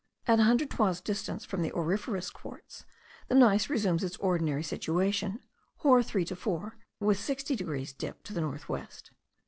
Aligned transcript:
At 0.25 0.39
a 0.39 0.45
hundred 0.45 0.71
toises 0.71 0.99
distance 0.99 1.45
from 1.45 1.61
the 1.61 1.71
auriferous 1.73 2.31
quartz, 2.31 2.85
the 3.27 3.35
gneiss 3.35 3.69
resumes 3.69 4.03
its 4.03 4.17
ordinary 4.17 4.63
situation, 4.63 5.39
hor 5.77 6.01
3 6.01 6.25
to 6.25 6.35
4, 6.35 6.75
with 6.99 7.19
60 7.19 7.55
degrees 7.55 7.93
dip 7.93 8.23
to 8.23 8.33
the 8.33 8.41
north 8.41 8.67
west. 8.67 9.11